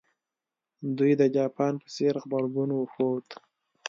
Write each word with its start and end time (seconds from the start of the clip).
دوی 0.97 1.11
د 1.21 1.23
جاپان 1.35 1.73
په 1.81 1.87
څېر 1.95 2.13
غبرګون 2.23 2.69
وښود. 2.73 3.25